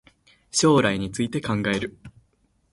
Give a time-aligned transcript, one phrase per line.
[0.49, 1.95] 将来について考える